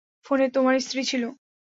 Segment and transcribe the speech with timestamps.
[0.25, 1.23] ফোনে তোমার স্ত্রী ছিল?